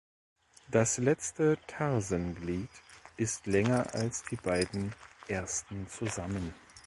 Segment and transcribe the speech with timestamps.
[0.71, 2.69] Das letzte Tarsenglied
[3.17, 4.95] ist länger als die beiden
[5.27, 6.55] ersten zusammen.